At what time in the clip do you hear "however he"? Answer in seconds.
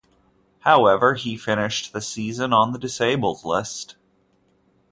0.61-1.37